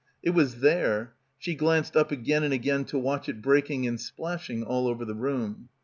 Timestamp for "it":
0.23-0.31, 3.29-3.39